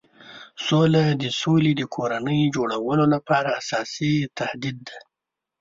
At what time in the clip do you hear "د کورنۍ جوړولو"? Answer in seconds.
1.77-3.05